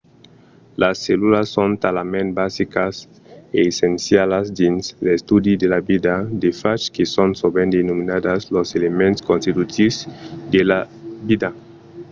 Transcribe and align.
las 0.81 0.95
cellulas 1.05 1.47
son 1.55 1.71
talament 1.83 2.29
basicas 2.41 2.93
e 3.57 3.59
essencialas 3.71 4.45
dins 4.59 4.83
l'estudi 5.05 5.53
de 5.61 5.67
la 5.73 5.81
vida 5.91 6.13
de 6.41 6.49
fach 6.61 6.83
que 6.95 7.03
son 7.15 7.29
sovent 7.41 7.71
denominadas 7.77 8.41
los 8.55 8.67
elements 8.79 9.23
constitutius 9.29 9.95
de 10.53 10.61
la 10.69 10.79
vida 11.29 11.49